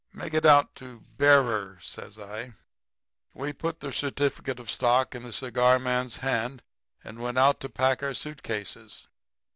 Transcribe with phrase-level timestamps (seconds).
[0.13, 2.55] "'Make it out to bearer,' says I.
[3.35, 6.63] "We put the certificate of stock in the cigar man's hand
[7.03, 9.07] and went out to pack our suit cases.